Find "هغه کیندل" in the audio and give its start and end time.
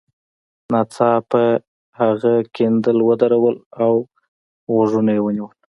2.01-2.97